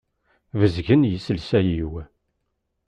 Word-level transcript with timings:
Bezgen 0.59 1.01
yiselsa-iw. 1.09 1.93